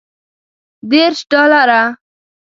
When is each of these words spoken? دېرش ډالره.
دېرش 0.89 1.19
ډالره. 1.31 1.83